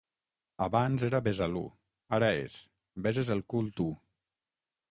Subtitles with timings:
[0.65, 1.61] Abans era Besalú,
[2.19, 2.57] ara és:
[3.09, 3.89] beses el cul tu.